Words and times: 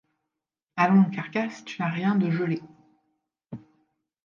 Allons, 0.77 1.11
carcasse, 1.11 1.63
tu 1.63 1.79
n’as 1.79 1.89
rien 1.89 2.15
de 2.15 2.31
gelé. 2.31 2.59